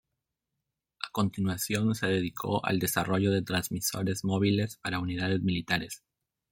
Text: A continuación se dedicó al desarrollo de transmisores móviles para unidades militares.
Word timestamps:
A 1.03 1.11
continuación 1.11 1.93
se 1.93 2.07
dedicó 2.07 2.65
al 2.65 2.79
desarrollo 2.79 3.29
de 3.29 3.43
transmisores 3.43 4.23
móviles 4.25 4.77
para 4.77 4.97
unidades 4.99 5.43
militares. 5.43 6.01